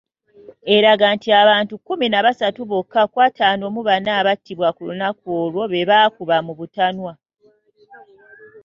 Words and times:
Eraga 0.75 1.05
nti 1.15 1.29
abantu 1.41 1.73
kkumi 1.77 2.05
na 2.09 2.19
basatu 2.25 2.61
bokka 2.71 3.01
ku 3.11 3.17
ataano 3.27 3.65
mu 3.75 3.81
bana 3.87 4.09
abattibwa 4.19 4.69
ku 5.23 5.29
olwo 5.41 5.63
be 5.71 5.87
baakuba 5.89 6.37
mu 6.45 6.53
butanwa. 6.59 7.11